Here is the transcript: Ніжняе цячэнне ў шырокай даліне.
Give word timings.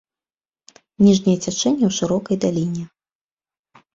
Ніжняе 1.05 1.35
цячэнне 1.45 1.85
ў 1.87 1.91
шырокай 1.99 2.35
даліне. 2.45 2.83